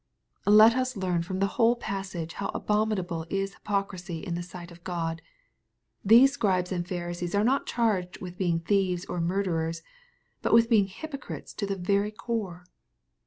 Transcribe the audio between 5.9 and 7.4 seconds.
These Scribes and Pharisees